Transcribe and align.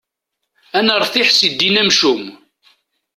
Ad 0.77 0.83
nertiḥ 0.85 1.29
si 1.33 1.47
ddin 1.51 1.79
amcum. 1.81 2.23